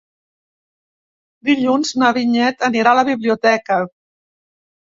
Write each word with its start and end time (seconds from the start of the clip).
Dilluns 1.49 1.93
na 2.03 2.11
Vinyet 2.19 2.67
anirà 2.71 2.97
a 2.97 3.01
la 3.03 3.07
biblioteca. 3.13 3.81